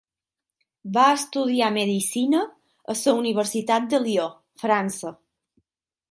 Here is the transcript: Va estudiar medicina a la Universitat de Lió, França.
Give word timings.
Va 0.93 1.01
estudiar 1.17 1.67
medicina 1.75 2.39
a 2.93 2.95
la 3.01 3.13
Universitat 3.17 3.85
de 3.91 3.99
Lió, 4.05 4.25
França. 4.63 5.13